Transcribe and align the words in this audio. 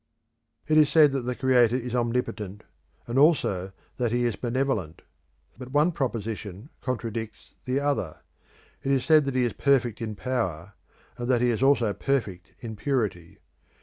It 0.67 0.77
is 0.77 0.89
said 0.89 1.11
that 1.11 1.27
the 1.27 1.35
Creator 1.35 1.75
is 1.75 1.93
omnipotent, 1.93 2.63
and 3.05 3.19
also 3.19 3.71
that 3.97 4.11
he 4.11 4.25
is 4.25 4.35
benevolent. 4.35 5.03
But 5.59 5.73
one 5.73 5.91
proposition 5.91 6.69
contradicts 6.81 7.53
the 7.65 7.79
other. 7.79 8.21
It 8.81 8.91
is 8.91 9.05
said 9.05 9.25
that 9.25 9.35
he 9.35 9.43
is 9.45 9.53
perfect 9.53 10.01
in 10.01 10.15
power, 10.15 10.73
and 11.19 11.27
that 11.27 11.41
he 11.41 11.51
is 11.51 11.61
also 11.61 11.93
perfect 11.93 12.51
in 12.61 12.75
purity. 12.75 13.37